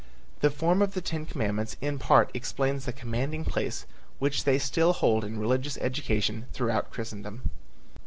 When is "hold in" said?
4.93-5.37